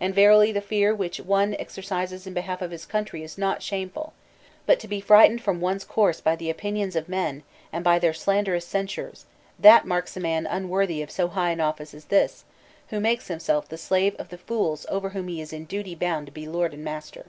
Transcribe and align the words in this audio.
And 0.00 0.12
verily 0.12 0.50
the 0.50 0.60
fear 0.60 0.92
which 0.92 1.20
one 1.20 1.52
exer 1.52 1.86
cises 1.86 2.26
in 2.26 2.34
behalf 2.34 2.60
of 2.62 2.72
his 2.72 2.84
country 2.84 3.22
is 3.22 3.38
not 3.38 3.62
shameful; 3.62 4.12
but 4.66 4.80
to 4.80 4.88
be 4.88 5.00
frightened 5.00 5.40
from 5.40 5.60
one's 5.60 5.84
course 5.84 6.20
by 6.20 6.34
the 6.34 6.50
opinions 6.50 6.96
of 6.96 7.08
men, 7.08 7.44
and 7.72 7.84
by 7.84 8.00
their 8.00 8.12
slanderous 8.12 8.66
censures, 8.66 9.24
that 9.60 9.86
marks 9.86 10.16
a 10.16 10.20
man 10.20 10.48
unworthy 10.48 11.00
of 11.00 11.12
so 11.12 11.28
high 11.28 11.50
an 11.52 11.60
office 11.60 11.94
as 11.94 12.06
this, 12.06 12.42
who 12.88 12.98
makes 12.98 13.28
himself 13.28 13.68
the 13.68 13.78
slave 13.78 14.16
of 14.16 14.30
the 14.30 14.38
fools 14.38 14.84
over 14.88 15.10
whom 15.10 15.28
he 15.28 15.40
is 15.40 15.52
in 15.52 15.64
duty 15.66 15.94
bound 15.94 16.26
to 16.26 16.32
be 16.32 16.48
lord 16.48 16.74
and 16.74 16.82
master." 16.82 17.26